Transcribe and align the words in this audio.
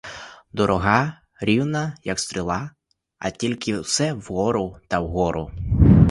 Дорога 0.53 1.13
рівна, 1.41 1.97
як 2.03 2.19
стріла, 2.19 2.71
а 3.19 3.29
тільки 3.29 3.79
все 3.79 4.13
вгору 4.13 4.77
та 4.87 4.99
вгору. 4.99 5.51